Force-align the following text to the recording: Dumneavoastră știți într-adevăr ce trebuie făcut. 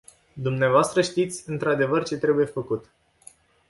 Dumneavoastră 0.35 1.01
știți 1.01 1.49
într-adevăr 1.49 2.03
ce 2.03 2.17
trebuie 2.17 2.45
făcut. 2.45 2.89